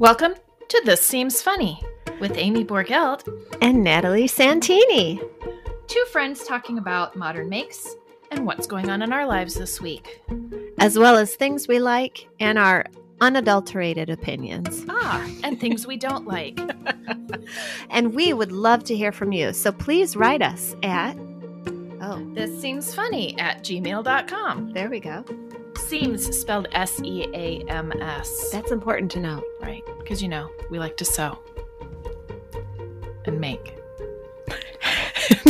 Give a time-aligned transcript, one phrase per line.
[0.00, 0.34] Welcome
[0.68, 1.82] to This Seams Funny
[2.20, 3.22] with Amie Borgelt,
[3.60, 5.20] and Natalie Santini.
[5.88, 7.96] two friends talking about modern makes
[8.30, 10.22] and what's going on in our lives this week.
[10.78, 12.86] as well as things we like and our
[13.20, 14.84] unadulterated opinions.
[14.88, 16.58] Ah, and things we don't like.
[17.90, 19.52] And we would love to hear from you.
[19.52, 21.16] So please write us at
[22.02, 24.72] Oh, This seams funny at gmail.com.
[24.72, 25.24] there we go.
[25.80, 28.50] Seams spelled S E A M S.
[28.52, 29.42] That's important to know.
[29.60, 31.38] Right, because you know, we like to sew
[33.24, 33.76] and make.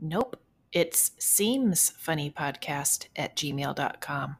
[0.00, 0.36] nope,
[0.72, 4.36] it's Seams Funny Podcast at gmail.com.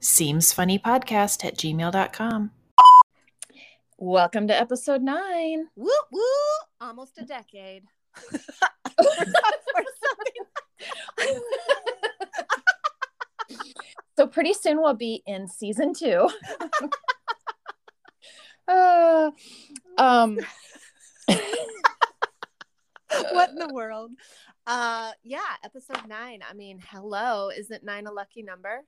[0.00, 2.50] Seams Funny Podcast at gmail.com.
[3.98, 5.68] Welcome to episode nine.
[5.76, 6.22] Woo woo!
[6.80, 7.84] Almost a decade.
[14.20, 16.28] So pretty soon we'll be in season two.
[18.68, 19.30] uh,
[19.96, 20.38] um,
[23.32, 24.10] what in the world?
[24.66, 26.40] Uh yeah, episode nine.
[26.46, 27.48] I mean, hello.
[27.48, 28.84] Isn't nine a lucky number?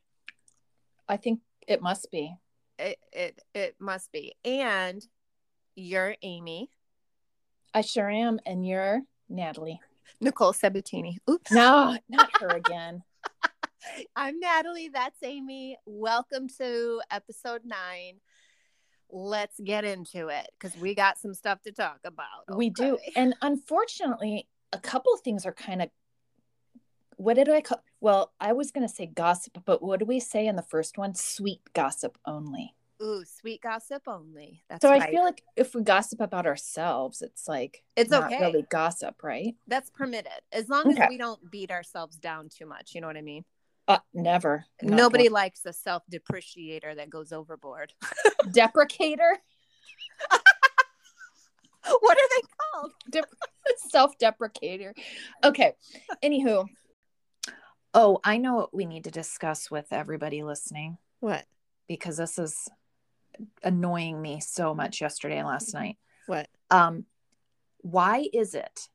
[1.08, 2.36] I think it must be.
[2.78, 4.34] It it it must be.
[4.44, 5.02] And
[5.74, 6.69] you're Amie.
[7.72, 9.80] I sure am, and you're Natalie.
[10.20, 11.18] Nicole Sabatini.
[11.28, 11.50] Oops.
[11.50, 13.02] No, not her again.
[14.16, 14.88] I'm Natalie.
[14.88, 15.77] That's Amie.
[15.86, 18.20] Welcome to episode nine.
[19.10, 22.56] Let's get into it because we got some stuff to talk about.
[22.56, 25.91] We do, and unfortunately, a couple things are kind of.
[27.16, 27.82] What did I call?
[28.00, 30.98] Well, I was going to say gossip, but what do we say in the first
[30.98, 31.14] one?
[31.14, 32.74] Sweet gossip only.
[33.03, 34.62] Ooh, sweet gossip only.
[34.69, 35.03] That's So right.
[35.03, 38.41] I feel like if we gossip about ourselves, it's like It's not okay.
[38.41, 39.56] really gossip, right?
[39.67, 42.94] That's permitted as long as we don't beat ourselves down too much.
[42.94, 43.44] You know what I mean?
[43.89, 44.64] Uh, never.
[44.81, 45.33] Not Nobody one.
[45.33, 47.93] likes a self depreciator that goes overboard.
[48.47, 49.32] deprecator,
[52.00, 52.93] what are they called?
[53.91, 54.93] self-deprecator.
[55.44, 55.72] Okay.
[56.22, 56.66] Anywho,
[57.94, 61.44] oh, I know what we need to discuss with everybody listening What?
[61.88, 62.69] because this is
[63.62, 65.97] annoying me so much yesterday and last night.
[66.26, 66.48] What?
[66.70, 67.04] Um,
[67.78, 68.88] why is it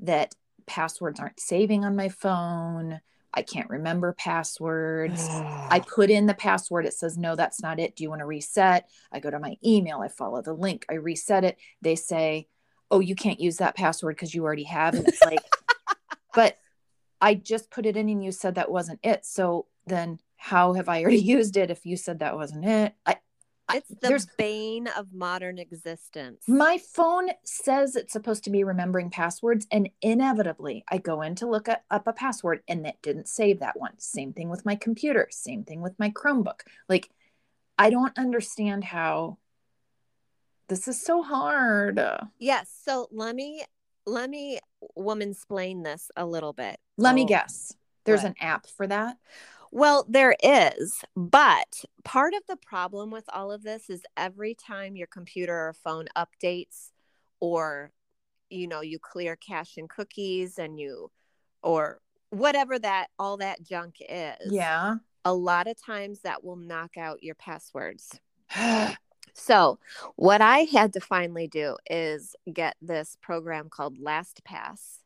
[0.00, 0.34] that
[0.66, 3.00] passwords aren't saving on my phone?
[3.34, 5.26] I can't remember passwords.
[5.70, 6.86] I put in the password.
[6.86, 7.96] It says, no, that's not it.
[7.96, 8.88] Do you want to reset?
[9.12, 10.00] I go to my email.
[10.00, 10.84] I follow the link.
[10.90, 11.56] I reset it.
[11.80, 12.48] They say,
[12.90, 14.94] oh, you can't use that password because you already have.
[14.94, 15.40] And it's like,
[16.34, 16.58] but
[17.20, 19.24] I just put it in and you said that wasn't it.
[19.24, 22.94] So then how have I already used it if you said that wasn't it?
[23.06, 23.18] I, I-
[23.74, 26.44] It's the there's bane of modern existence.
[26.46, 31.46] my phone says it's supposed to be remembering passwords, and inevitably, I go in to
[31.46, 33.98] look up a password and it didn't save that one.
[33.98, 36.60] Same thing with my computer, same thing with my Chromebook.
[36.88, 37.10] Like,
[37.78, 39.38] I don't understand how
[40.68, 42.00] this is so hard.
[42.38, 42.70] yes.
[42.84, 43.64] So let me
[44.06, 44.58] let me
[44.96, 46.78] woman explain this a little bit.
[46.96, 47.74] Let me guess.
[48.04, 48.30] There's What?
[48.30, 49.16] an app for that.
[49.72, 54.96] Well, there is, but part of the problem with all of this is every time
[54.96, 56.90] your computer or phone updates
[57.40, 57.90] or
[58.52, 61.10] you know, you clear cache and cookies and you
[61.62, 62.00] or
[62.30, 64.52] whatever that all that junk is.
[64.52, 64.96] Yeah.
[65.24, 68.20] A lot of times that will knock out your passwords.
[69.34, 69.78] So,
[70.16, 74.98] what I had to finally do is get this program called LastPass,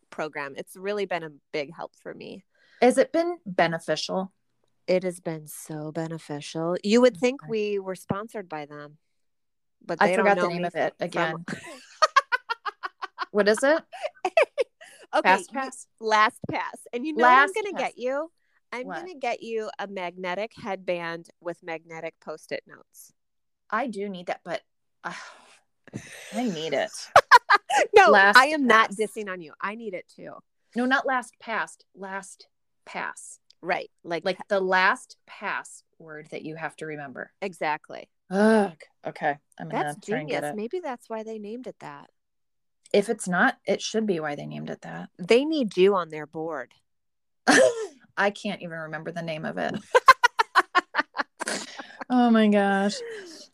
[0.09, 0.54] program.
[0.57, 2.44] It's really been a big help for me.
[2.81, 4.31] Has it been beneficial?
[4.88, 6.77] It has been so beneficial.
[6.83, 8.98] You would think we were sponsored by them,
[9.86, 11.45] but I forgot the name of it from- again.
[13.31, 13.83] What is it?
[15.15, 15.88] okay, Fast Pass?
[16.00, 18.31] Last Pass, and you know Last what I'm gonna get you.
[18.71, 23.13] I'm gonna get you a magnetic headband with magnetic post-it notes.
[23.69, 24.62] I do need that, but
[25.03, 25.13] uh,
[26.33, 26.89] I need it.
[27.95, 29.53] No, Last I am not dissing on you.
[29.61, 30.31] I need it too.
[30.75, 32.47] No, not last past, last
[32.85, 33.39] pass.
[33.61, 37.31] Right, like Like the last pass word that you have to remember.
[37.41, 38.09] exactly.
[38.29, 38.71] Ugh.
[39.05, 39.38] Okay.
[39.59, 40.53] I'm That's gonna try and get genius.
[40.53, 40.55] it.
[40.55, 42.09] Maybe that's why they named it that.
[42.94, 45.09] If it's not, it should be why they named it that.
[45.17, 46.71] They need you on their board.
[48.17, 49.75] I can't even remember the name of it.
[52.09, 52.95] oh my gosh.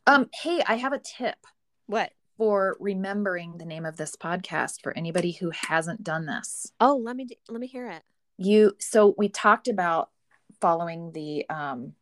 [0.06, 1.38] Um, hey, I have a tip
[1.88, 2.12] What?
[2.44, 6.74] For remembering the name of this podcast for anybody who hasn't done this.
[6.78, 8.04] Oh, let me let me hear it.
[8.38, 10.10] You so we talked about
[10.60, 11.94] following the um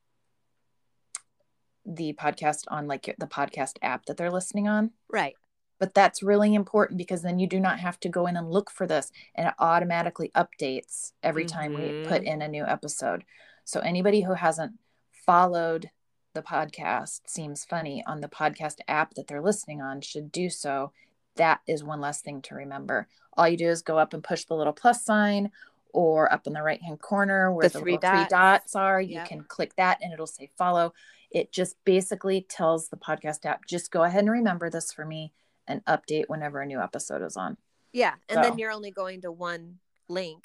[1.85, 4.89] the podcast on like the podcast app that they're listening on.
[5.11, 5.35] Right.
[5.79, 8.71] But that's really important because then you do not have to go in and look
[8.71, 12.33] for this and it automatically updates every time we put Mhm.
[12.33, 13.25] in a new episode.
[13.63, 14.79] So anybody who hasn't
[15.11, 15.91] followed
[16.33, 20.91] the podcast seams funny on the podcast app that they're listening on should do so.
[21.35, 23.07] That is one less thing to remember.
[23.37, 25.51] All you do is go up and push the little plus sign
[25.93, 28.29] or up in the right hand corner where The the, three little three dots.
[28.29, 29.01] dots are.
[29.01, 29.27] You Yep.
[29.27, 30.93] can click that and it'll say follow.
[31.31, 35.31] It just basically tells the podcast app, just go ahead and remember this for me
[35.67, 37.57] and update whenever a new episode is on.
[37.93, 40.43] Yeah, and then you're only going to one link.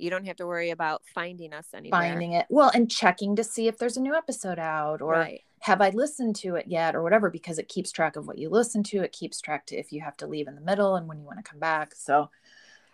[0.00, 2.00] You don't have to worry about finding us anywhere.
[2.00, 5.42] Finding it well and checking to see if there's a new episode out or right.
[5.60, 8.48] have I listened to it yet or whatever because it keeps track of what you
[8.48, 9.02] listen to.
[9.02, 11.26] It keeps track to if you have to leave in the middle and when you
[11.26, 11.94] want to come back.
[11.94, 12.30] So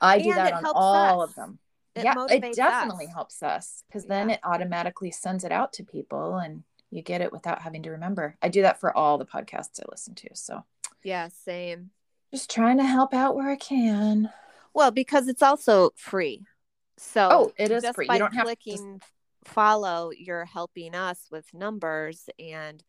[0.00, 1.30] I do that on all us.
[1.30, 1.58] of them.
[1.94, 3.12] It yeah, it definitely us.
[3.14, 4.34] helps us because then Yeah.
[4.34, 8.36] it automatically sends it out to people and you get it without having to remember.
[8.42, 10.28] I do that for all the podcasts I listen to.
[10.34, 10.64] So
[11.02, 11.90] Yeah, same.
[12.32, 14.30] just trying to help out where I can.
[14.74, 16.44] Well, because it's also free.
[16.98, 18.06] So Oh, it is just free.
[18.06, 19.00] by You don't have to clicking
[19.44, 22.82] follow, you're helping us with numbers and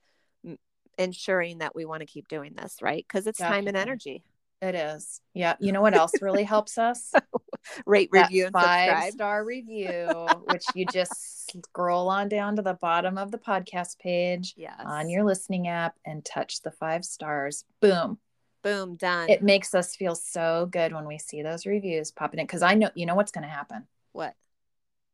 [0.46, 0.58] m-
[0.98, 3.06] ensuring that we want to keep doing this, right?
[3.08, 4.24] Because it's time and energy.
[4.62, 5.22] It is.
[5.36, 5.56] Yeah.
[5.60, 7.12] You know what else really helps us?
[7.86, 9.14] Rate, That review, and five subscribe.
[9.14, 14.54] star review, which you just scroll on down to the bottom of the podcast page
[14.58, 14.80] Yes.
[14.84, 17.66] on your listening app and touch the five stars.
[17.82, 18.18] Boom.
[18.64, 19.30] boom done.
[19.30, 22.74] It makes us feel so good when we see those reviews popping in because I
[22.74, 23.86] know, you know what's going to happen?
[24.18, 24.36] What?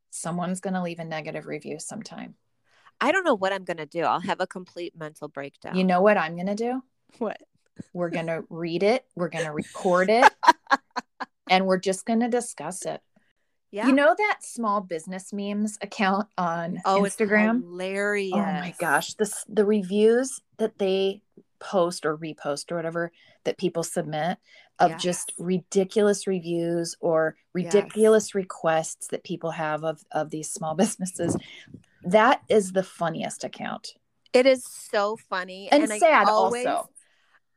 [0.10, 2.36] Someone's going to leave a negative review sometime.
[3.02, 4.02] I don't know what I'm gonna do.
[4.02, 5.76] I'll have a complete mental breakdown.
[5.76, 6.82] You know what I'm going to do?
[7.20, 7.38] what?
[7.94, 10.32] We're going to read it, we're going to record it,
[11.50, 13.02] and we're just going to discuss it.
[13.72, 13.88] Yeah.
[13.88, 17.58] You know that small business memes account on oh, Instagram?
[17.58, 18.34] It's hilarious.
[18.36, 21.24] Oh my gosh, this the reviews that they
[21.60, 23.12] post or repost or whatever
[23.46, 24.38] that people submit
[24.80, 31.38] of just ridiculous reviews or ridiculous requests that people have of of these small businesses.
[32.04, 33.94] That is the funniest account.
[34.34, 36.90] It is so funny And I sad always- also.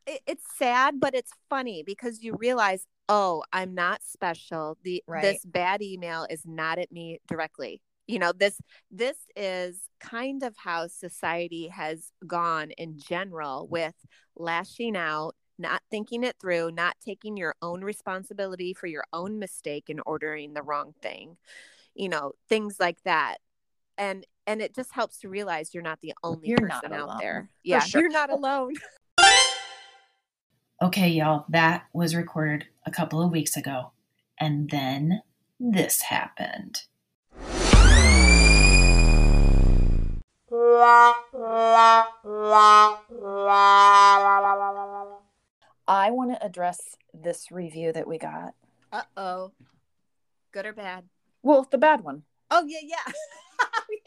[0.06, 4.76] it- it's sad, but it's funny because you realize, oh, I'm not special.
[4.84, 5.22] The Right.
[5.22, 7.80] this bad email is not at me directly.
[8.06, 13.94] You know, this this is kind of how society has gone in general with
[14.36, 19.84] lashing out, not thinking it through, not taking your own responsibility for your own mistake
[19.88, 21.36] in ordering the wrong thing.
[21.94, 23.38] You know, things like that.
[23.98, 27.50] And and it just helps to realize you're not the only You're person out there.
[27.64, 28.02] Yeah, sure.
[28.02, 28.74] you're not alone.
[30.82, 33.92] Okay, y'all, that was recorded a couple of weeks ago.
[34.38, 35.22] And then
[35.58, 36.82] this happened.
[45.88, 48.54] I want to address this review that we got.
[48.92, 49.52] Uh oh.
[50.52, 51.04] Good or bad?
[51.42, 52.22] Well, the bad one.
[52.50, 53.12] Oh yeah, yeah.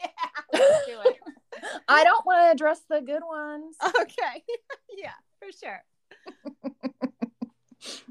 [0.00, 0.06] yeah.
[0.52, 1.16] Let's do it.
[1.88, 3.76] I don't want to address the good ones.
[4.00, 4.44] Okay.
[4.96, 5.82] yeah, for sure.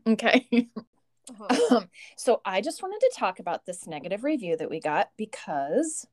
[0.08, 0.48] Okay.
[1.30, 1.76] Uh-huh.
[1.78, 6.08] Um, so I just wanted to talk about this negative review that we got because,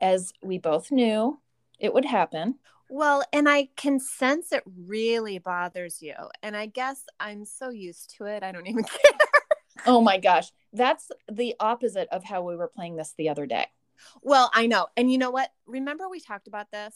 [0.00, 1.38] as we both knew,
[1.78, 2.56] it would happen.
[2.90, 6.14] Well, and I can sense it really bothers you.
[6.42, 8.42] And I guess I'm so used to it.
[8.42, 9.18] I don't even care.
[9.86, 10.50] Oh my gosh.
[10.72, 13.66] That's the opposite of how we were playing this the other day.
[14.22, 14.86] Well, I know.
[14.96, 15.50] And you know what?
[15.66, 16.94] Remember we talked about this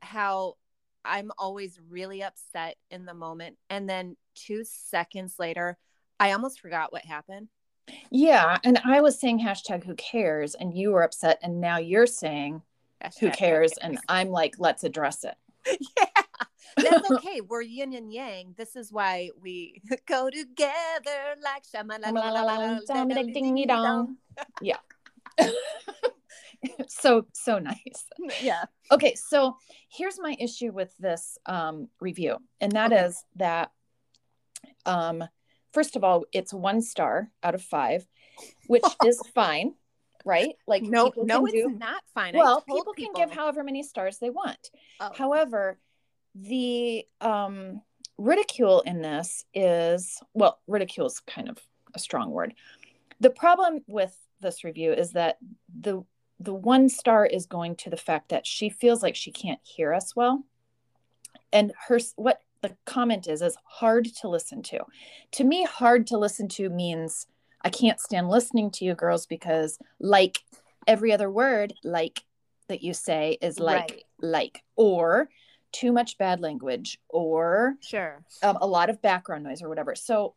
[0.00, 0.56] how
[1.04, 3.56] I'm always really upset in the moment.
[3.70, 5.78] And then two seconds later,
[6.20, 7.48] I almost forgot what happened.
[8.10, 8.58] Yeah.
[8.62, 11.38] And I was saying hashtag who cares, and you were upset.
[11.42, 12.62] And now you're saying
[13.02, 13.72] hashtag who cares.
[13.80, 15.34] And I'm like, let's address it.
[15.98, 16.22] yeah.
[16.76, 17.40] That's okay.
[17.40, 18.54] We're yin and yang.
[18.56, 22.80] This is why we go together like shamalala.
[24.60, 24.78] Yeah.
[26.88, 28.06] so so nice.
[28.40, 28.64] Yeah.
[28.90, 29.56] Okay, so
[29.88, 33.04] here's my issue with this um, review, and that okay.
[33.04, 33.72] is that
[34.86, 35.24] um,
[35.72, 38.06] first of all, it's one star out of five,
[38.66, 39.74] which is fine,
[40.24, 40.54] right?
[40.66, 42.34] Like no, no, it's do, not fine.
[42.36, 44.70] Well, people, people, can give however many stars they want.
[45.00, 45.10] Oh.
[45.14, 45.78] However,
[46.34, 47.82] the um,
[48.18, 51.58] ridicule in this is well, ridicule is kind of
[51.94, 52.54] a strong word.
[53.20, 55.38] The problem with this review is that
[55.80, 56.04] the
[56.40, 59.94] the one star is going to the fact that she feels like she can't hear
[59.94, 60.44] us well
[61.52, 64.80] and her what the comment is is hard to listen to
[65.30, 67.26] to me hard to listen to means
[67.64, 70.38] i can't stand listening to you girls because like
[70.86, 72.24] every other word like
[72.68, 74.04] that you say is like right.
[74.20, 75.28] like or
[75.72, 80.34] too much bad language or sure um, a lot of background noise or whatever so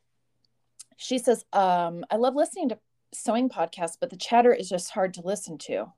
[0.98, 2.79] she says um, i love listening to
[3.15, 5.91] sewing podcasts, but the chatter is just hard to listen to.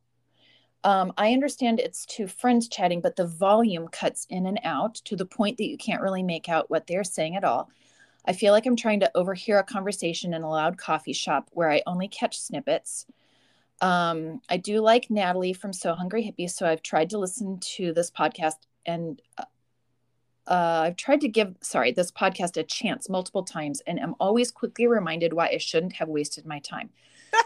[0.84, 5.16] Um, I understand it's two friends chatting, but the volume cuts in and out to
[5.16, 7.70] the point that you can't really make out what they're saying at all.
[8.28, 11.72] I feel like I'm trying to overhear a conversation in a loud coffee shop where
[11.72, 13.06] I only catch snippets.
[13.80, 17.94] Um, I do like Natalie from Sew Hungry Hippie, so I've tried to listen to
[17.94, 18.56] this podcast
[18.86, 19.44] and uh,
[20.48, 24.52] uh, I've tried to give, sorry, this podcast a chance multiple times and am always
[24.52, 26.90] quickly reminded why I shouldn't have wasted my time.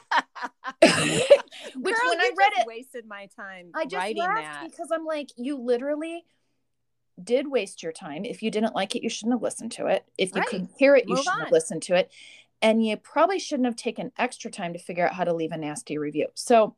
[0.81, 3.71] Which Girl, when I read it, wasted my time.
[3.73, 4.63] I just laughed that.
[4.69, 6.25] because I'm like, you literally
[7.23, 8.25] did waste your time.
[8.25, 10.05] If you didn't like it, you shouldn't have listened to it.
[10.17, 10.47] If you right.
[10.47, 11.45] couldn't hear it, you Move shouldn't on.
[11.45, 12.11] have listened to it.
[12.61, 15.57] And you probably shouldn't have taken extra time to figure out how to leave a
[15.57, 16.27] nasty review.
[16.35, 16.75] So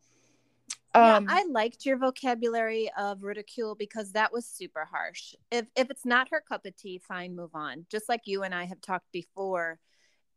[0.96, 5.34] um, yeah, I liked your vocabulary of ridicule because that was super harsh.
[5.52, 7.86] If if it's not her cup of tea, fine, move on.
[7.90, 9.80] Just like you and I have talked before,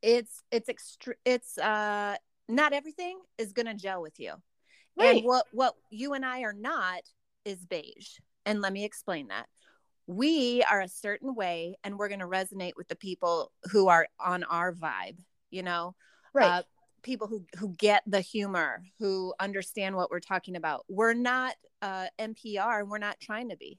[0.01, 1.15] it's it's extra.
[1.27, 2.17] It's uh
[2.49, 4.33] not everything is gonna gel with you.
[4.99, 5.17] Right.
[5.17, 7.03] And what what you and I are not
[7.45, 8.19] is beige.
[8.47, 9.49] And let me explain that.
[10.07, 14.45] We are a certain way, and we're gonna resonate with the people who are on
[14.45, 15.19] our vibe.
[15.51, 15.95] You know,
[16.33, 16.47] right.
[16.47, 16.63] Uh,
[17.03, 20.85] people who who get the humor, who understand what we're talking about.
[20.89, 23.79] We're not uh, NPR, and we're not trying to be.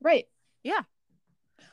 [0.00, 0.26] Right.
[0.62, 0.82] Yeah.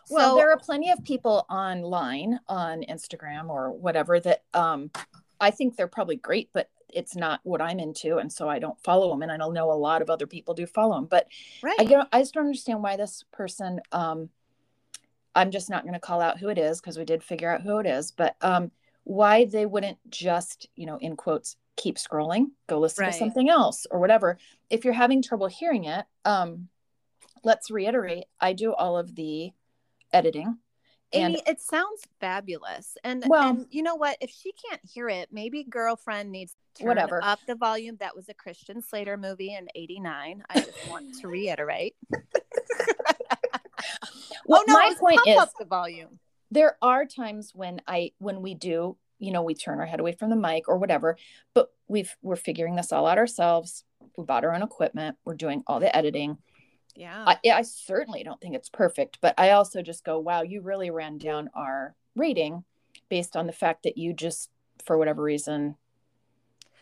[0.09, 4.91] Well, so, there are plenty of people online on Instagram or whatever that um,
[5.39, 8.79] I think they're probably great, but it's not what I'm into, and so I don't
[8.81, 9.21] follow them.
[9.21, 11.27] And I don't know a lot of other people do follow them, but
[11.61, 11.75] right.
[11.79, 12.07] I don't.
[12.11, 13.81] I just don't understand why this person.
[13.91, 14.29] Um,
[15.33, 17.61] I'm just not going to call out who it is because we did figure out
[17.61, 18.71] who it is, but um,
[19.03, 23.13] why they wouldn't just, you know, in quotes, keep scrolling, go listen right.
[23.13, 24.37] to something else or whatever.
[24.69, 26.67] If you're having trouble hearing it, um,
[27.43, 29.51] let's reiterate I do all of the
[30.13, 30.57] editing.
[31.13, 32.97] And Amie, it sounds fabulous.
[33.03, 34.17] And well, and you know what?
[34.21, 37.97] If she can't hear it, maybe girlfriend needs to whatever up the volume.
[37.99, 40.43] That was a Christian Slater movie in '89.
[40.49, 41.95] I just want to reiterate.
[44.45, 46.19] well, oh, no, my point is the volume
[46.51, 50.11] there are times when I when we do, you know, we turn our head away
[50.11, 51.17] from the mic or whatever,
[51.55, 53.85] but we've we're figuring this all out ourselves.
[54.17, 55.17] We bought our own equipment.
[55.23, 56.37] We're doing all the editing.
[56.95, 57.23] Yeah.
[57.25, 60.89] I, I certainly don't think it's perfect, but I also just go, wow, you really
[60.89, 62.63] ran down our rating
[63.09, 64.49] based on the fact that you just,
[64.85, 65.75] for whatever reason,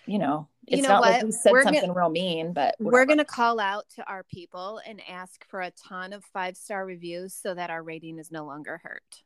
[0.05, 1.11] you know, it's you know not what?
[1.11, 2.91] like we said we're something gonna, real mean, but whatever.
[2.91, 6.57] we're going to call out to our people and ask for a ton of five
[6.57, 9.23] star reviews so that our rating is no longer hurt.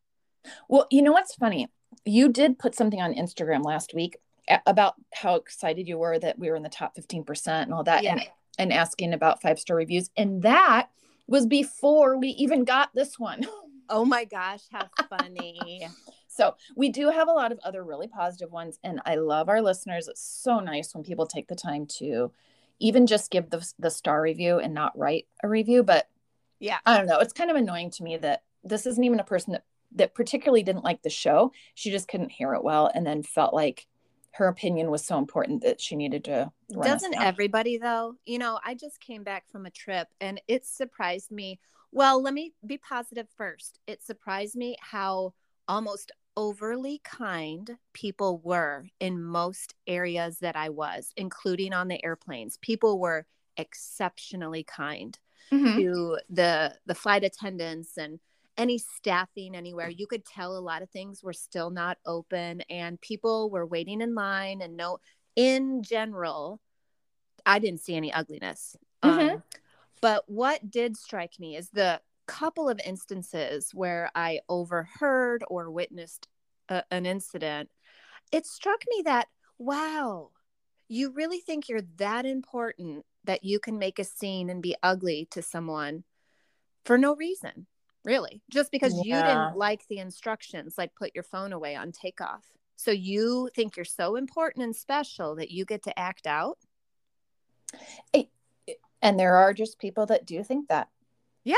[0.68, 1.70] Well, you know what's funny?
[2.06, 4.18] You did put something on Instagram last week
[4.66, 8.04] about how excited you were that we were in the top 15% and all that
[8.04, 8.14] yeah.
[8.14, 8.22] and,
[8.58, 10.10] and asking about five star reviews.
[10.18, 10.90] And that
[11.28, 13.46] was before we even got this one.
[13.90, 15.86] Oh my gosh, how funny.
[16.30, 18.80] so we do have a lot of other really positive ones.
[18.82, 20.08] And I love our listeners.
[20.08, 22.32] It's so nice when people take the time to
[22.80, 25.84] even just give the, the star review and not write a review.
[25.84, 26.08] But
[26.60, 27.20] yeah, I don't know.
[27.20, 30.64] It's kind of annoying to me that this isn't even a person that that particularly
[30.64, 31.52] didn't like the show.
[31.76, 33.86] She just couldn't hear it well and then felt like
[34.34, 38.16] her opinion was so important that she needed to doesn't everybody though?
[38.26, 41.60] You know i just came back from a trip and it surprised me.
[41.92, 43.80] Well let me be positive first.
[43.88, 45.34] It surprised me how
[45.68, 52.58] almost overly kind people were in most areas that i was including on the airplanes.
[52.58, 53.26] People were
[53.58, 55.20] exceptionally kind
[55.52, 55.76] Mhm.
[55.78, 58.20] to the the flight attendants and
[58.58, 63.02] any staffing anywhere you could tell a lot of things were still not open and
[63.02, 65.00] people were waiting in line and no
[65.36, 66.60] in general
[67.46, 68.76] i didn't see any ugliness.
[69.04, 69.34] Mhm.
[69.34, 69.44] um,
[70.02, 76.28] but what did strike me is the couple of instances where i overheard or witnessed
[76.70, 77.70] a, an incident.
[78.32, 80.32] It struck me that wow
[80.88, 85.28] you really think you're that important that you can make a scene and be ugly
[85.32, 86.04] to someone
[86.86, 87.66] for no reason,
[88.06, 92.46] really, just because you didn't like the instructions, like put your phone away on takeoff.
[92.76, 96.58] So you think you're so important and special that you get to act out?
[99.02, 100.90] And there are just people that do think that.
[101.44, 101.56] Yeah.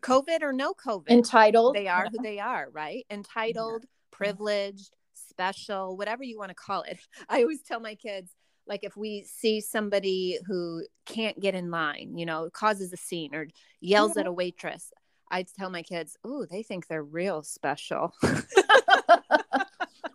[0.00, 1.08] COVID or no COVID.
[1.08, 1.74] Entitled.
[1.74, 3.04] they are who they are, right?
[3.10, 6.98] Entitled, privileged, special, whatever you want to call it.
[7.28, 8.32] I always tell my kids,
[8.66, 13.34] like, if we see somebody who can't get in line, you know, causes a scene
[13.34, 13.48] or
[13.80, 14.28] yells at mm-hmm.
[14.28, 14.92] a waitress,
[15.30, 18.14] I tell my kids, "Oh, they think they're real special."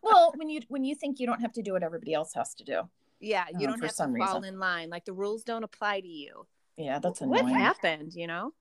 [0.02, 2.54] well, when you when you think you don't have to do what everybody else has
[2.56, 2.82] to do.
[3.20, 4.54] yeah, you Oh, don't have to some fall reason.
[4.56, 4.90] in line.
[4.90, 6.46] Like the rules don't apply to you.
[6.78, 8.14] Yeah, that's What happened?
[8.14, 8.54] You know?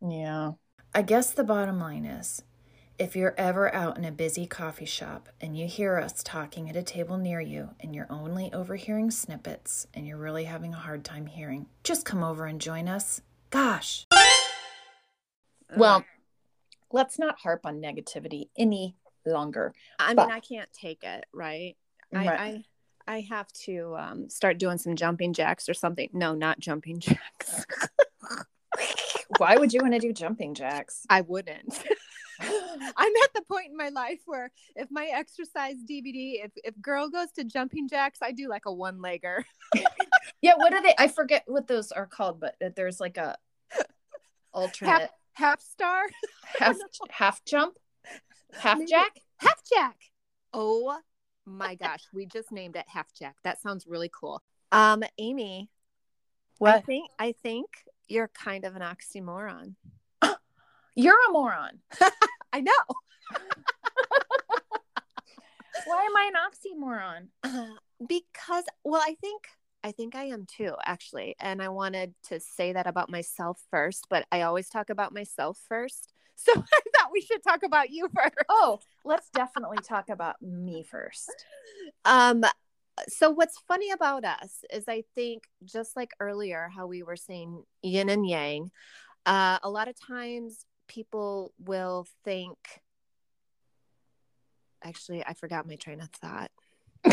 [0.00, 0.52] Yeah.
[0.94, 2.42] I guess the bottom line is
[2.98, 6.76] if you're ever out in a busy coffee shop and you hear us talking at
[6.76, 11.04] a table near you and you're only overhearing snippets and you're really having a hard
[11.04, 13.20] time hearing, just come over and join us.
[13.50, 14.06] Gosh.
[15.76, 16.04] Well,
[16.92, 18.96] let's not harp on negativity any
[19.26, 19.74] longer.
[19.98, 21.76] I mean, I can't take it, right?
[22.12, 22.28] Right.
[22.28, 22.64] I, I
[23.06, 26.08] I have to um, start doing some jumping jacks or something.
[26.12, 27.66] No, not jumping jacks.
[29.38, 31.06] Why would you want to do jumping jacks?
[31.08, 31.82] I wouldn't.
[32.40, 37.10] I'm at the point in my life where if my exercise DVD, if if girl
[37.10, 39.44] goes to jumping jacks, I do like a one legger.
[40.42, 40.94] Yeah, what are they?
[40.98, 43.36] I forget what those are called, but there's like a
[44.54, 45.10] alternate Half
[45.60, 46.02] star,
[46.58, 46.76] half
[47.10, 47.76] half jump,
[48.52, 49.20] half Maybe- jack.
[49.38, 49.96] half jack.
[50.52, 50.98] Oh
[51.46, 53.36] my gosh, we just named it half jack.
[53.44, 54.42] That sounds really cool.
[54.72, 55.74] Um, Amie, I
[56.58, 56.84] What?
[56.86, 57.66] think I think
[58.08, 59.74] you're kind of an oxymoron.
[60.96, 61.78] You're a moron.
[62.52, 62.72] I know.
[65.86, 67.28] Why am I an oxymoron?
[67.42, 67.74] Uh,
[68.08, 69.42] because well i think
[69.84, 74.06] i think i am too actually and i wanted to say that about myself first
[74.10, 78.08] but i always talk about myself first so i thought we should talk about you
[78.14, 81.30] first Oh, let's definitely talk about me first.
[82.04, 82.44] um
[83.08, 87.62] so what's funny about us is i think just like earlier how we were saying
[87.82, 88.70] yin and yang
[89.26, 92.56] uh, a lot of times people will think
[94.82, 96.50] actually i forgot my train of thought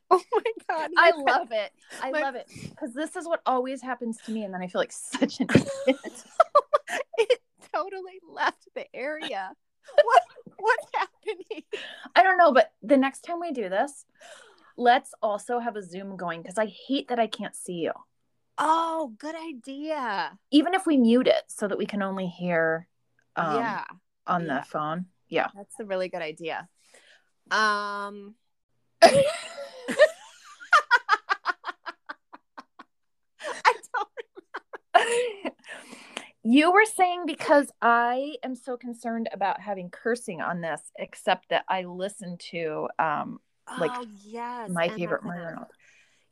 [0.10, 1.72] oh my god I love it.
[2.00, 4.68] I My- love it because this is what always happens to me, and then I
[4.68, 5.48] feel like such an
[5.86, 6.24] idiot.
[7.18, 7.40] it
[7.72, 9.52] totally left the area.
[10.04, 10.22] What
[10.58, 11.64] what's happening?
[12.14, 14.04] I don't know, but the next time we do this,
[14.76, 17.90] let's also have a Zoom going because I hate that I can't see you.
[18.58, 20.38] Oh, good idea.
[20.52, 22.86] Even if we mute it so that we can only hear
[23.34, 23.84] um, yeah,
[24.26, 24.60] on yeah.
[24.60, 25.06] the phone.
[25.28, 25.48] Yeah.
[25.54, 26.68] that's a really good idea.
[27.50, 28.36] Um
[29.02, 29.24] I
[33.74, 34.08] don't
[36.44, 41.64] you were saying because I am so concerned about having cursing on this, except that
[41.68, 43.40] I listen to um
[43.78, 44.70] Like, oh, yes.
[44.70, 45.66] my and favorite murder.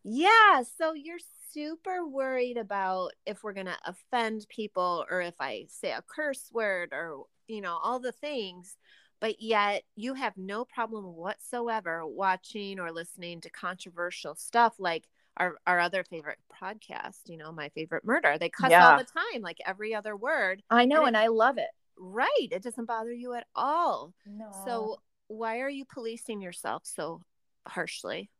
[0.02, 1.18] Yeah, so you're
[1.52, 6.50] super worried about if we're going to offend people or if I say a curse
[6.52, 8.76] word or, you know, all the things,
[9.20, 15.04] but yet you have no problem whatsoever watching or listening to controversial stuff like
[15.40, 18.36] our, our other favorite podcast, you know, my favorite murder.
[18.38, 18.90] They cuss Yeah.
[18.92, 20.62] all the time, like every other word.
[20.70, 21.70] I know, And and I love it.
[21.98, 22.48] Right.
[22.52, 24.12] It doesn't bother you at all.
[24.26, 24.50] No.
[24.64, 27.22] So why are you policing yourself so
[27.66, 28.30] harshly?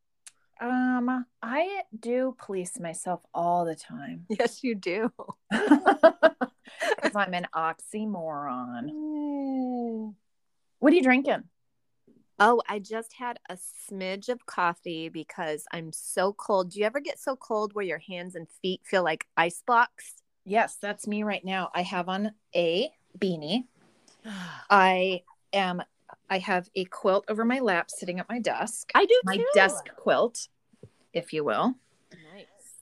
[0.61, 5.11] um, I do police myself all the time Yes, you do.
[5.51, 8.91] because I'm an oxymoron.
[10.81, 11.45] What are you drinking?
[12.43, 16.71] Oh, I just had a smidge of coffee because I'm so cold.
[16.71, 20.15] Do you ever get so cold where your hands and feet feel like ice blocks?
[20.47, 21.69] Yes, that's me right now.
[21.75, 23.65] I have on a beanie.
[24.71, 25.23] I
[25.53, 25.83] am.
[26.31, 28.91] I have a quilt over my lap sitting at my desk.
[28.95, 29.45] I do my too.
[29.53, 30.49] desk quilt,
[31.13, 31.75] if you will.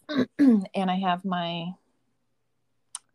[0.09, 0.27] Nice.
[0.75, 1.67] and I have my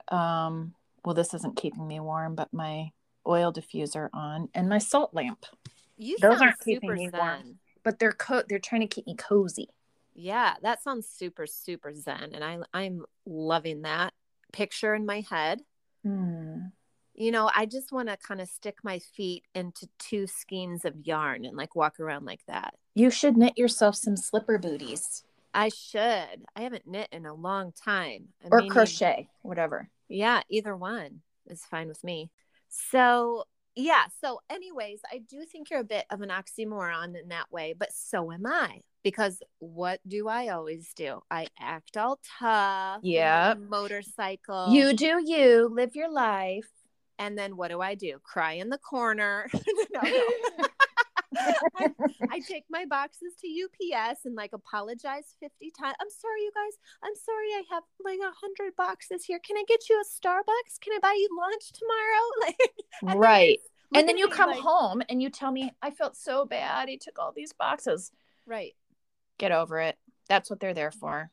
[0.10, 2.92] um well this isn't keeping me warm, but my
[3.26, 5.46] oil diffuser on and my salt lamp.
[5.98, 7.60] You Those aren't keeping super me warm.
[7.84, 9.70] But they're co- they're trying to keep me cozy.
[10.16, 12.32] Yeah, that sounds super, super zen.
[12.34, 14.14] And I, I'm loving that
[14.52, 15.62] picture in my head.
[16.04, 16.58] Hmm.
[17.16, 21.06] You know, I just want to kind of stick my feet into two skeins of
[21.06, 22.76] yarn and like walk around like that.
[22.96, 26.46] You should knit yourself some slipper booties I should.
[26.56, 28.30] I haven't knit in a long time.
[28.44, 29.90] I or crochet, whatever.
[30.10, 32.32] Yeah, either one is fine with me.
[32.70, 33.44] So,
[33.76, 34.04] yeah.
[34.24, 37.90] So, anyways, I do think you're a bit of an oxymoron in that way, but
[37.94, 38.82] so am I.
[39.04, 41.22] Because what do I always do?
[41.30, 43.02] I act all tough.
[43.04, 43.56] Yeah.
[43.58, 44.70] Motorcycle.
[44.70, 46.70] You do you, live your life.
[47.20, 48.20] And then what do I do?
[48.24, 49.50] Cry in the corner.
[49.94, 50.66] No, no.
[51.38, 51.90] I,
[52.32, 55.96] I take my boxes to UPS and like apologize 50 times.
[56.02, 56.78] I'm sorry, you guys.
[57.04, 57.48] I'm sorry.
[57.54, 59.40] I have like a hundred boxes here.
[59.46, 60.80] Can I get you a Starbucks?
[60.82, 62.24] Can I buy you lunch tomorrow?
[62.44, 62.58] Like,
[63.02, 63.60] and then right.
[63.92, 66.90] look And then you come like- home and you tell me, I felt so bad.
[66.90, 68.12] He took all these boxes.
[68.46, 68.74] right?
[69.40, 69.98] Get over it.
[70.30, 71.32] That's what they're there for.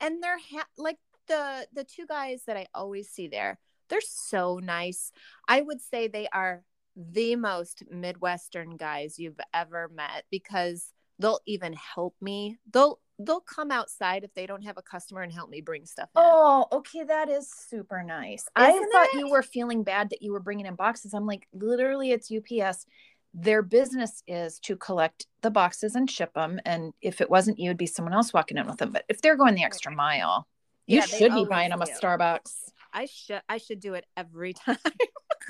[0.00, 3.58] And they're ha- like the the two guys that I always see there.
[3.88, 5.10] They're so nice.
[5.48, 6.62] I would say they are
[6.96, 12.58] the most Midwestern guys you've ever met because they'll even help me.
[12.72, 16.08] They'll they'll come outside if they don't have a customer and help me bring stuff
[16.16, 16.22] in.
[16.22, 17.04] Oh, okay.
[17.04, 18.46] That is super nice.
[18.56, 19.18] I Isn't thought it?
[19.18, 21.12] you were feeling bad that you were bringing in boxes.
[21.12, 22.86] I'm like, literally, it's UPS.
[23.34, 26.60] Their business is to collect the boxes and ship them.
[26.64, 28.90] And if it wasn't you, it'd be someone else walking in with them.
[28.90, 30.48] But if they're going the extra mile,
[30.86, 31.84] you Yeah, should be buying them a.
[31.86, 32.70] Starbucks.
[32.92, 34.78] I should I should do it every time.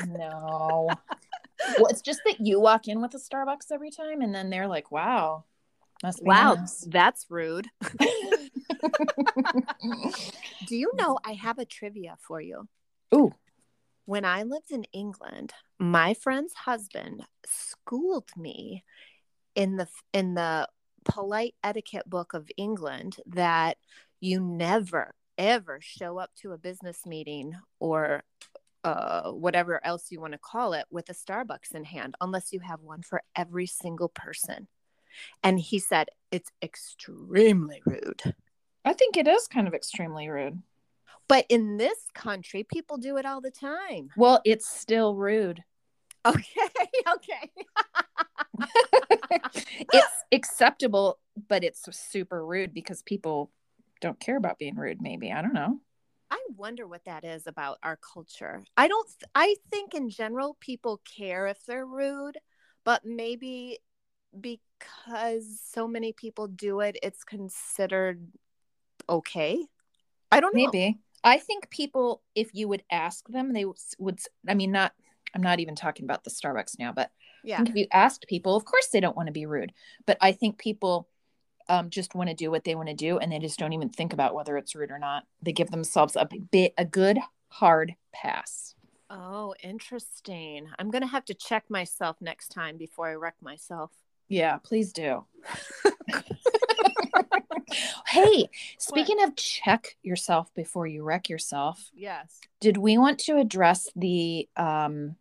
[0.08, 0.90] No.
[1.78, 4.68] Well, it's just that you walk in with a Starbucks every time, and then they're
[4.68, 5.44] like, "Wow,
[6.02, 7.68] must be wow, nice." that's rude.
[10.66, 12.68] Do you know I have a trivia for you?
[13.14, 13.32] Ooh.
[14.06, 18.84] When I lived in England, my friend's husband schooled me
[19.54, 20.68] in the in the
[21.04, 23.76] polite etiquette book of England that
[24.20, 28.22] you never ever show up to a business meeting or
[28.84, 32.60] uh, whatever else you want to call it with a Starbucks in hand unless you
[32.60, 34.68] have one for every single person.
[35.42, 38.34] And he said it's extremely rude.
[38.84, 40.62] I think it is kind of extremely rude.
[41.28, 44.10] But in this country, people do it all the time.
[44.16, 45.62] Well, it's still rude.
[46.26, 46.42] Okay,
[47.14, 47.50] okay.
[49.90, 53.50] it's acceptable, but it's super rude because people
[54.02, 55.00] don't care about being rude.
[55.00, 55.80] Maybe I don't know.
[56.30, 58.62] I wonder what that is about our culture.
[58.76, 62.38] I don't th- I think in general people care if they're rude,
[62.84, 63.78] but maybe
[64.40, 68.26] because so many people do it, it's considered
[69.08, 69.66] okay.
[70.30, 70.70] I don't know.
[70.70, 73.64] Maybe I think people, if you would ask them, they
[73.98, 74.20] would.
[74.48, 74.92] I mean, not.
[75.34, 77.10] I'm not even talking about the Starbucks now, but
[77.44, 77.62] Yeah.
[77.62, 79.72] if you asked people, of course they don't want to be rude,
[80.06, 81.08] but I think people
[81.70, 83.88] um, just want to do what they want to do, and they just don't even
[83.88, 85.24] think about whether it's rude or not.
[85.40, 88.74] They give themselves a bit a good hard pass.
[89.08, 90.68] Oh, interesting.
[90.78, 93.90] I'm going to have to check myself next time before I wreck myself.
[94.28, 95.24] Yeah, please do.
[98.06, 102.40] hey, speaking of check yourself before you wreck yourself, Yes.
[102.60, 105.16] did we want to address the um,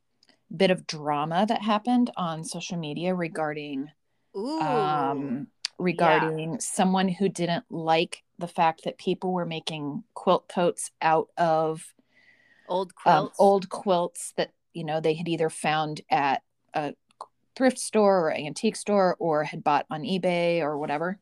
[0.56, 3.90] bit of drama that happened on social media regarding
[4.38, 4.60] Ooh.
[4.62, 5.48] um,
[5.80, 11.94] regarding someone who didn't like the fact that people were making quilt coats out of
[12.68, 13.40] old um, quilts.
[13.40, 16.94] old quilts that you know they had either found at a
[17.56, 21.20] thrift store or antique store or had bought on eBay or whatever.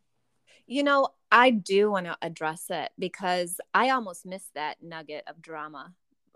[0.68, 5.42] You know, I do want to address it because I almost missed that nugget of
[5.42, 5.94] drama.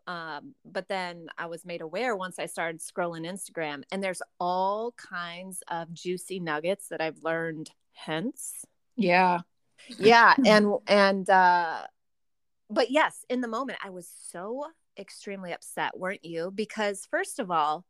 [0.07, 4.93] Um, but then I was made aware once I started scrolling Instagram, and there's all
[4.93, 8.65] kinds of juicy nuggets that I've learned hence.
[8.95, 9.39] Yeah.
[9.97, 11.81] Yeah, and and uh
[12.69, 14.65] but yes, in the moment I was so
[14.97, 16.51] extremely upset, weren't you?
[16.53, 17.85] Because first of all,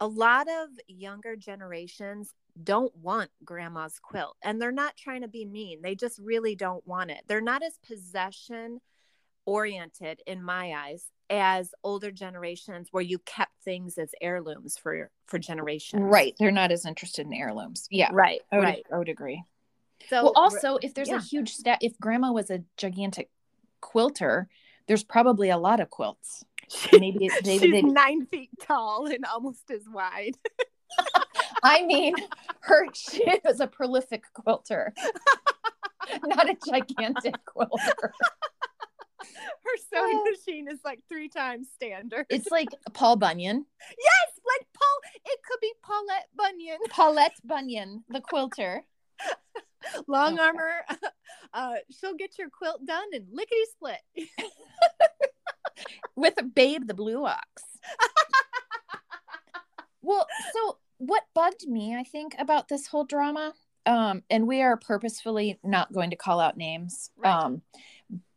[0.00, 5.44] a lot of younger generations don't want grandma's quilt and they're not trying to be
[5.44, 5.82] mean.
[5.82, 7.22] They just really don't want it.
[7.26, 8.80] They're not as possession
[9.46, 15.38] oriented in my eyes as older generations where you kept things as heirlooms for for
[15.38, 16.02] generations.
[16.02, 16.34] Right.
[16.38, 17.88] They're not as interested in heirlooms.
[17.90, 18.10] Yeah.
[18.12, 18.40] Right.
[18.52, 18.86] I would, right.
[18.92, 19.42] I would agree.
[20.08, 21.16] So well, also, if there's yeah.
[21.16, 23.30] a huge stat, if grandma was a gigantic
[23.80, 24.48] quilter,
[24.86, 26.44] there's probably a lot of quilts.
[26.92, 30.36] Maybe it- maybe she's they- nine feet tall and almost as wide.
[31.62, 32.14] I mean,
[32.60, 34.92] her she was a prolific quilter,
[36.24, 38.12] not a gigantic quilter.
[39.64, 42.26] Her sewing machine is like three times standard.
[42.28, 45.10] It's like Paul Bunyan, yes, like Paul.
[45.26, 48.84] It could be Paulette Bunyan, Paulette Bunyan, the quilter.
[50.08, 50.84] long armor,
[51.52, 54.28] uh, she'll get your quilt done and lickety split
[56.16, 57.62] with Babe the Blue Ox.
[60.02, 63.52] well, so what bugged me, I think, about this whole drama,
[63.86, 67.30] um, and we are purposefully not going to call out names, Right.
[67.30, 67.62] um,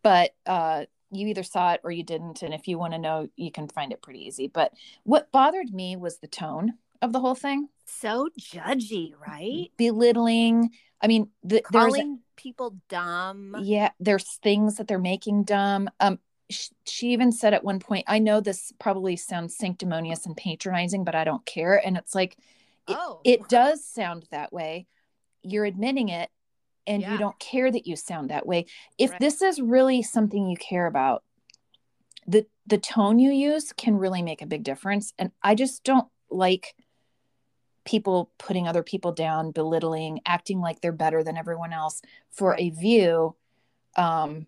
[0.08, 3.28] but uh, you either saw it or you didn't, and if you want to know,
[3.36, 4.48] you can find it pretty easy.
[4.48, 4.72] But
[5.04, 10.70] what bothered me was the tone of the whole thing, so judgy right belittling.
[11.02, 16.20] I mean, the, there's calling people dumb yeah there's things that they're making dumb um
[16.52, 21.04] sh- she even said at one point i know this probably sounds sanctimonious and patronizing
[21.04, 22.38] but i don't care and it's like
[22.88, 24.86] it, oh it does sound that way
[25.41, 26.30] you're admitting it
[26.88, 27.12] and Yeah.
[27.12, 28.65] you don't care that you sound that way.
[28.97, 29.19] If Right.
[29.19, 31.23] this is really something you care about
[32.26, 35.13] the the tone you use can really make a big difference.
[35.17, 36.76] And i just don't like
[37.86, 42.69] people putting other people down belittling acting like they're better than everyone else for a
[42.71, 43.34] view
[43.95, 44.45] um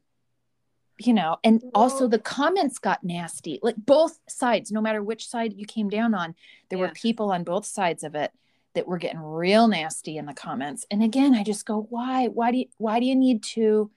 [0.98, 3.58] you know and also the comments got nasty.
[3.64, 6.36] Like both sides no matter which side you came down on
[6.70, 8.32] there were people on both sides of it
[8.76, 10.86] that were getting real nasty in the comments.
[10.92, 13.92] And again i just go why why do you why do you need to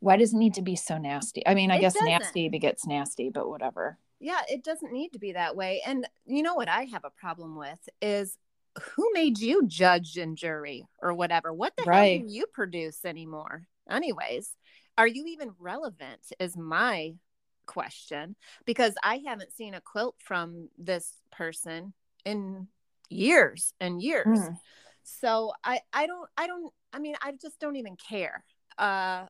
[0.00, 1.46] why does it need to be so nasty?
[1.46, 2.08] I mean i It guess doesn't.
[2.08, 3.98] nasty begets nasty but whatever.
[4.20, 5.82] Yeah it doesn't need to be that way.
[5.86, 8.36] And you know what i have a problem with is
[8.94, 11.52] who made you judge and jury or whatever?
[11.52, 12.20] What the Right.
[12.20, 13.66] hell do you produce anymore?
[13.90, 14.50] Anyways
[14.98, 17.14] are you even relevant is my
[17.64, 18.36] question
[18.66, 21.94] because i haven't seen a quilt from this person
[22.26, 22.66] in
[23.12, 24.56] years and years Mm.
[25.02, 28.44] so i i don't i don't i mean i just don't even care
[28.78, 29.26] uh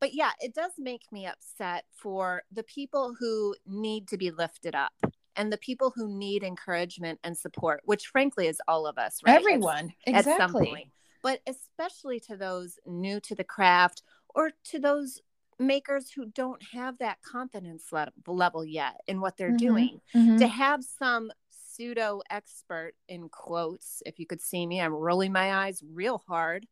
[0.00, 4.74] but yeah it does make me upset for the people who need to be lifted
[4.74, 4.92] up
[5.36, 9.34] and the people who need encouragement and support which frankly is all of us right
[9.34, 10.88] At- everyone at some point
[11.22, 14.02] but especially to those new to the craft
[14.34, 15.20] or to those
[15.58, 17.90] makers who don't have that confidence
[18.28, 19.58] level yet in what they're Mhm.
[19.58, 20.38] doing Mhm.
[20.38, 21.32] to have some
[21.78, 26.66] pseudo expert in quotes if you could see me i'm rolling my eyes real hard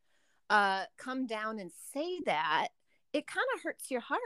[0.50, 2.68] uh come down and say that
[3.16, 4.20] it kind of hurts your heart.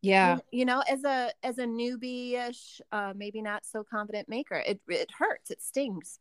[0.00, 0.36] Yeah.
[0.36, 4.80] You, you know as a as a newbie-ish uh maybe not so confident maker it
[4.88, 6.18] it hurts it stings.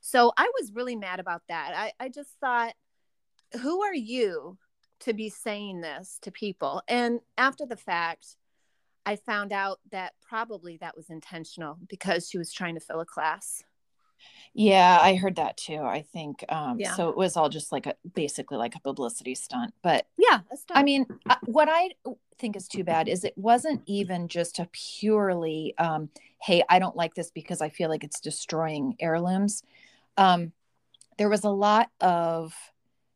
[0.00, 1.72] So i was really mad about that.
[1.74, 2.74] I i just thought
[3.62, 4.58] who are you
[5.00, 6.82] to be saying this to people?
[6.88, 8.36] And after the fact
[9.06, 13.06] i found out that probably that was intentional because she was trying to fill a
[13.06, 13.62] class
[14.54, 15.82] Yeah, I heard that too.
[15.82, 16.94] I think um Yeah.
[16.94, 19.74] so it was all just like a basically like a publicity stunt.
[19.82, 21.90] But yeah I mean, uh, what I
[22.38, 26.10] think is too bad is it wasn't even just a purely um
[26.42, 29.62] hey, I don't like this because I feel like it's destroying heirlooms.
[30.16, 30.52] Um
[31.18, 32.54] there was a lot of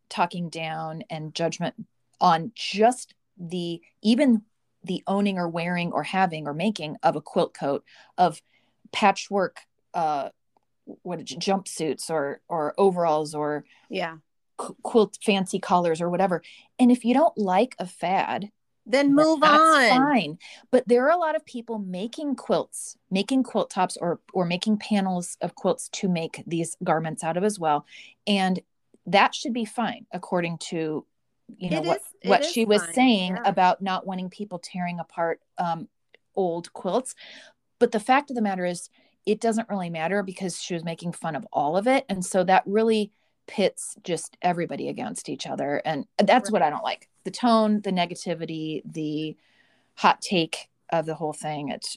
[0.08, 1.74] talking down and judgment
[2.20, 4.42] on just the even
[4.86, 7.84] the owning or wearing or having or making of a quilt coat
[8.16, 8.40] of
[8.92, 9.60] patchwork
[9.94, 10.28] uh
[11.02, 14.16] what jumpsuits or or overalls or yeah.
[14.56, 16.42] qu- quilt fancy collars or whatever.
[16.78, 18.50] And if you don't like a fad
[18.86, 19.88] then move that's on.
[19.88, 20.38] fine.
[20.70, 24.78] But there are a lot of people making quilts making quilt tops or or making
[24.78, 27.84] panels of quilts to make these garments out of as well.
[28.26, 28.60] And
[29.06, 31.04] that should be fine according to
[31.58, 33.42] you know It what is- what she was fine, saying yeah.
[33.44, 35.88] about not wanting people tearing apart um
[36.34, 37.14] old quilts.
[37.78, 38.88] But the fact of the matter is
[39.26, 42.04] it doesn't really matter because she was making fun of all of it.
[42.08, 43.10] And so that really
[43.46, 45.80] pits just everybody against each other.
[45.84, 47.08] And that's what i don't like.
[47.24, 49.36] The tone the negativity the
[49.94, 51.68] hot take of the whole thing.
[51.70, 51.96] It's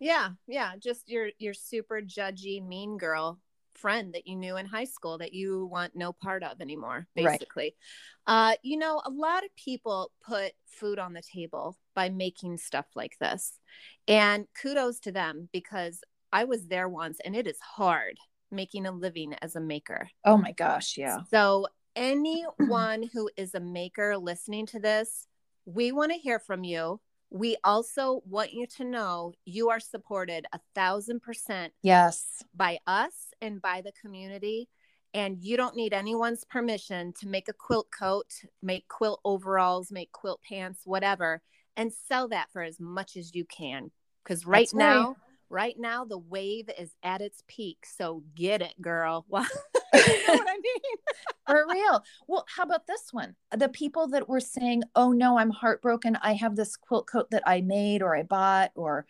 [0.00, 3.38] Yeah, yeah, just your your super judgy mean girl
[3.80, 7.30] friend that you knew in high school that you want no part of anymore Right.
[7.30, 7.74] basically.
[8.26, 12.86] Uh you know, a lot of people put food on the table by making stuff
[12.94, 13.58] like this.
[14.06, 16.00] And kudos to them because
[16.32, 18.16] I was there once and it is hard
[18.50, 20.08] making a living as a maker.
[20.24, 25.26] oh my gosh yeah So, anyone who is a maker listening to this,
[25.64, 27.00] we want to hear from you.
[27.30, 33.12] We also want you to know you are supported a thousand percent yes by us
[33.40, 34.68] and by the community.
[35.14, 38.30] And you don't need anyone's permission to make a quilt coat,
[38.62, 41.40] make quilt overalls, make quilt pants, whatever,
[41.76, 43.90] and sell that for as much as you can.
[44.22, 44.84] Because right That's right.
[44.84, 45.16] now,
[45.48, 47.78] right now, the wave is at its peak.
[47.86, 49.24] So get it, girl.
[49.94, 50.96] you know what I mean?
[51.46, 55.50] for real well how about this one the people that were saying oh no i'm
[55.50, 59.06] heartbroken i have this quilt coat that i made or i bought or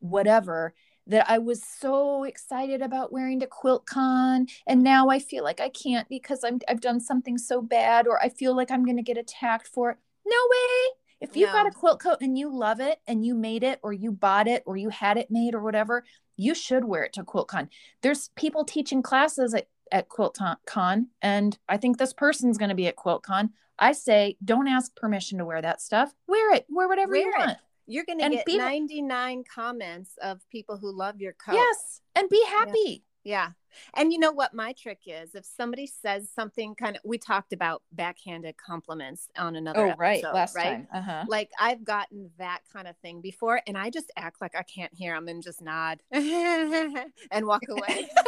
[0.00, 0.74] whatever
[1.06, 5.68] that i was so excited about wearing to quiltcon and now i feel like i
[5.68, 9.02] can't because i'm i've done something so bad or i feel like i'm going to
[9.02, 10.94] get attacked for it No way.
[11.20, 13.92] If you've got a quilt coat and you love it and you made it or
[13.92, 16.04] you bought it or you had it made or whatever,
[16.36, 17.68] you should wear it to QuiltCon.
[18.02, 22.86] There's people teaching classes at, at QuiltCon, and I think this person's going to be
[22.86, 23.50] at QuiltCon.
[23.78, 26.12] I say, don't ask permission to wear that stuff.
[26.26, 26.66] Wear it.
[26.68, 27.46] Wear whatever you Wear it.
[27.46, 27.58] want.
[27.86, 31.54] You're going to get be- 99 comments of people who love your coat.
[31.54, 32.00] Yes.
[32.14, 33.04] And be happy.
[33.24, 33.50] Yeah.
[33.94, 35.34] And you know what my trick is?
[35.34, 40.22] If somebody says something kind of, we talked about backhanded compliments on another Oh, right.
[40.24, 40.64] Last right?
[40.64, 40.88] time.
[40.92, 41.24] Uh huh.
[41.28, 44.92] Like I've gotten that kind of thing before, and I just act like I can't
[44.94, 48.08] hear them and just nod and walk away.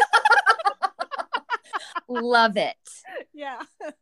[2.09, 2.77] Love it.
[3.33, 3.61] yeah.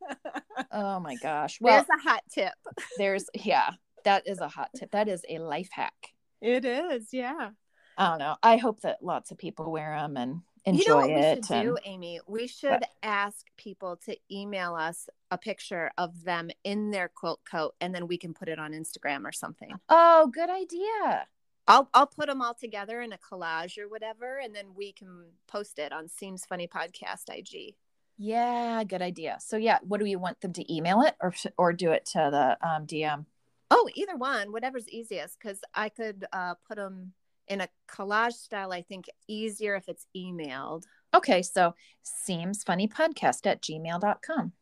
[0.73, 1.59] Oh my gosh.
[1.61, 2.53] Well, There's a hot tip.
[2.99, 3.71] there's, yeah,
[4.05, 4.91] that is a hot tip.
[4.91, 5.95] That is a life hack.
[6.43, 7.09] It is.
[7.13, 7.51] Yeah.
[7.97, 8.37] I don't know.
[8.43, 11.15] I hope that lots of people wear them and enjoy you know what it.
[11.15, 12.21] we should and- do, Amie?
[12.27, 17.75] We should ask people to email us a picture of them in their quilt coat,
[17.81, 19.73] and then we can put it on Instagram or something.
[19.89, 21.27] Oh, good idea.
[21.69, 25.27] I'll I'll put them all together in a collage or whatever, and then we can
[25.47, 27.75] post it on Seams Funny Podcast IG.
[28.17, 29.37] Yeah, good idea.
[29.41, 32.29] So yeah, what do you want them to email it or or do it to
[32.33, 33.27] the um, DM?
[33.71, 37.13] Oh, either one, whatever's easiest, because I could uh, put them
[37.47, 38.73] in a collage style.
[38.73, 40.85] I think easier if it's emailed.
[41.15, 44.53] Okay, so seams funny podcast at gmail.com.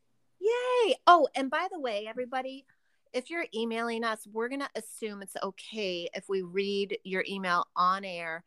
[0.41, 0.97] Yay!
[1.07, 2.67] Oh, and by the way, everybody,
[3.13, 8.05] if you're emailing us, we're gonna assume it's okay if we read your email on
[8.05, 8.45] air.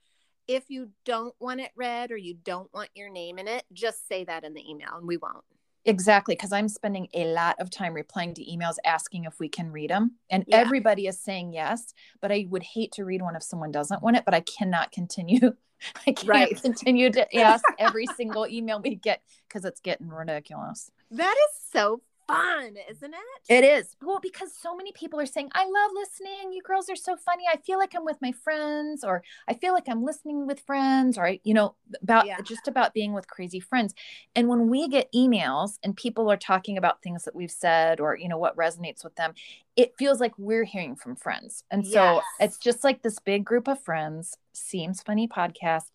[0.48, 4.08] If you don't want it read or you don't want your name in it, just
[4.08, 5.44] say that in the email, and we won't.
[5.86, 9.72] Exactly, because I'm spending a lot of time replying to emails asking if we can
[9.72, 10.16] read them.
[10.30, 10.58] And Yeah.
[10.58, 14.18] everybody is saying yes, but I would hate to read one if someone doesn't want
[14.18, 15.40] it, but I cannot continue.
[16.08, 16.62] I can't Right.
[16.62, 20.92] continue to ask every single email we get because it's getting ridiculous.
[21.12, 22.02] That is so
[22.34, 23.54] fun, isn't it?
[23.54, 23.96] It is.
[24.02, 26.54] Well, because so many people are saying, I love listening.
[26.54, 27.44] You girls are so funny.
[27.52, 31.18] I feel like I'm with my friends, or I feel like I'm listening with friends,
[31.18, 32.42] or, you know, about Yeah.
[32.42, 33.94] just about being with crazy friends.
[34.36, 38.16] And when we get emails and people are talking about things that we've said or,
[38.16, 39.34] you know, what resonates with them,
[39.76, 41.64] it feels like we're hearing from friends.
[41.72, 42.26] And so Yes.
[42.40, 45.90] it's just like this big group of friends, seams funny podcast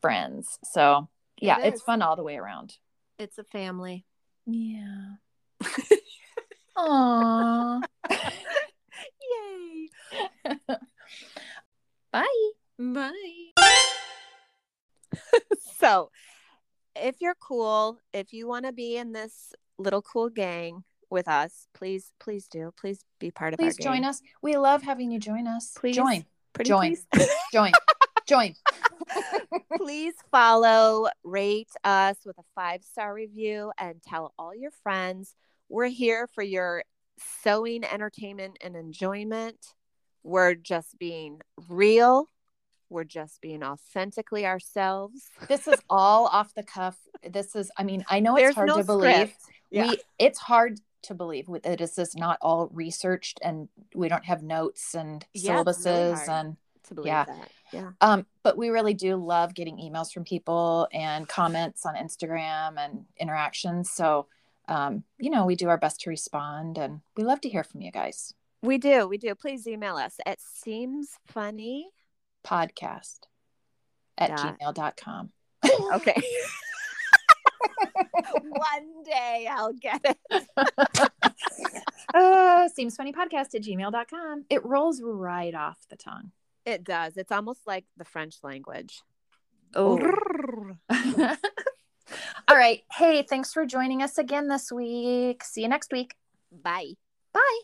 [0.00, 0.58] friends.
[0.64, 1.08] So
[1.40, 2.78] yeah, It it's fun all the way around.
[3.18, 4.04] It's a family.
[4.46, 5.14] Yeah.
[6.76, 7.82] Aww.
[9.30, 9.88] Yay!
[12.12, 12.50] Bye.
[12.78, 13.12] Bye.
[15.80, 16.10] so,
[16.94, 21.66] if you're cool, if you want to be in this little cool gang with us,
[21.74, 22.72] please, please do.
[22.78, 24.10] Please be part of Please our join gang.
[24.10, 24.22] us.
[24.40, 25.72] We love having you join us.
[25.78, 25.96] Please.
[25.96, 26.24] Join.
[26.52, 26.96] Pretty Join.
[27.12, 27.28] please.
[27.52, 27.72] Join.
[28.26, 28.54] join.
[29.76, 35.34] please follow, rate us with a five star review, and tell all your friends.
[35.68, 36.82] We're here for your
[37.42, 39.56] sewing entertainment and enjoyment.
[40.22, 42.28] We're just being real.
[42.90, 45.22] We're just being authentically ourselves.
[45.48, 46.96] This is all off the cuff.
[47.28, 49.34] This is, I mean, I know it's There's hard no to believe.
[49.70, 49.88] Yeah.
[49.88, 54.42] We it's hard to believe that this is not all researched and we don't have
[54.42, 57.24] notes and Yeah, it's really syllabuses and to believe Yeah.
[57.24, 57.50] that.
[57.72, 57.90] Yeah.
[58.00, 63.04] um but we really do love getting emails from people and comments on Instagram and
[63.18, 63.90] interactions.
[63.90, 64.26] So
[64.68, 67.80] um, you know, we do our best to respond and we love to hear from
[67.80, 68.34] you guys.
[68.62, 69.08] We do.
[69.08, 69.34] We do.
[69.34, 71.88] Please email us at seams funny.
[72.46, 73.20] Podcast
[74.16, 74.58] at Dot.
[74.60, 75.30] gmail.com.
[75.94, 76.22] Okay.
[78.42, 81.10] One day I'll get it.
[82.14, 84.44] uh, seams funny podcast at gmail.com.
[84.50, 86.32] It rolls right off the tongue.
[86.64, 87.16] It does.
[87.16, 89.02] It's almost like the French language.
[89.74, 89.98] Oh.
[92.48, 92.80] All right.
[92.90, 95.44] Hey, thanks for joining us again this week.
[95.44, 96.14] See you next week.
[96.50, 96.92] Bye.
[97.34, 97.60] Bye.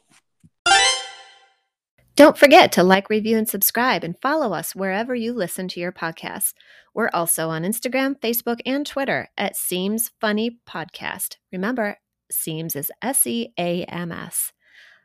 [2.16, 5.90] Don't forget to like, review, and subscribe and follow us wherever you listen to your
[5.90, 6.52] podcasts.
[6.94, 11.38] We're also on Instagram, Facebook, and Twitter at Seams Funny Podcast.
[11.50, 11.96] Remember,
[12.30, 14.52] Seams is S E A M S.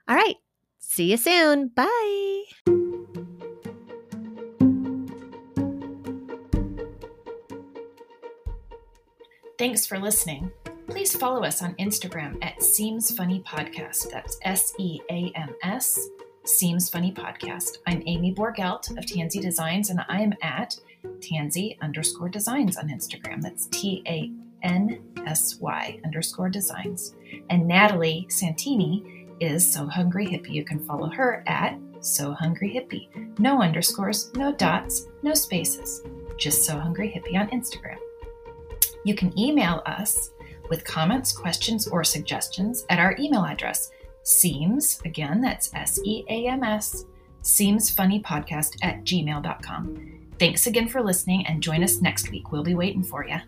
[0.07, 0.35] All right.
[0.79, 1.69] See you soon.
[1.69, 2.78] Bye.
[9.59, 10.53] Thanks for listening.
[10.87, 14.09] Please follow us on Instagram at Seams Funny Podcast.
[14.09, 15.99] That's S E A M S,
[16.45, 17.79] Seams Funny Podcast.
[17.85, 20.79] I'm Amie Borgelt of Tansy Designs, and I am at
[21.19, 23.41] Tansy underscore designs on Instagram.
[23.41, 24.31] That's T A
[24.65, 27.15] N S Y underscore designs.
[27.49, 30.51] And Natalie Santini is Sew Hungry Hippie.
[30.51, 33.37] You can follow her at Sew Hungry Hippie.
[33.37, 36.01] No underscores, no dots, no spaces.
[36.37, 37.97] Just Sew Hungry Hippie on Instagram.
[39.03, 40.31] You can email us
[40.69, 43.91] with comments, questions, or suggestions at our email address,
[44.23, 47.05] seams, again, that's S E A M S,
[47.41, 50.19] seams funny podcast at gmail.com.
[50.37, 52.51] Thanks again for listening and join us next week.
[52.51, 53.39] We'll be waiting for you.